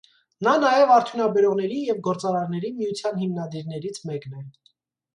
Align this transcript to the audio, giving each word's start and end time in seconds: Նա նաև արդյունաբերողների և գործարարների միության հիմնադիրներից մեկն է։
Նա 0.45 0.53
նաև 0.63 0.93
արդյունաբերողների 0.95 1.77
և 1.91 2.01
գործարարների 2.09 2.75
միության 2.81 3.23
հիմնադիրներից 3.23 4.05
մեկն 4.11 4.39
է։ 4.43 4.47